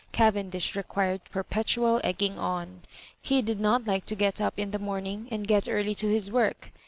Cavendish 0.11 0.75
required 0.75 1.21
perpetual 1.29 2.01
egging 2.03 2.39
on. 2.39 2.81
He 3.21 3.43
did 3.43 3.59
not 3.59 3.85
like 3.85 4.03
to 4.05 4.15
get 4.15 4.41
up 4.41 4.57
in 4.57 4.71
the 4.71 4.79
morning, 4.79 5.27
and 5.29 5.47
get 5.47 5.69
early 5.69 5.93
to 5.93 6.07
his 6.07 6.31
work. 6.31 6.71